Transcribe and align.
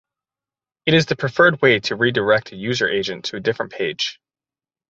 It 0.87 0.95
is 0.95 1.05
the 1.05 1.15
preferred 1.15 1.61
way 1.61 1.79
to 1.81 1.95
redirect 1.95 2.53
a 2.53 2.55
user 2.55 2.89
agent 2.89 3.25
to 3.25 3.35
a 3.35 3.39
different 3.39 3.71
page. 3.71 4.19